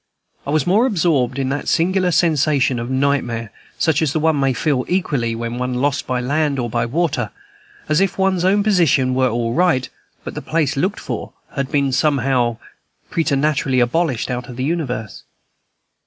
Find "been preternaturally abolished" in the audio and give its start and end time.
12.57-14.31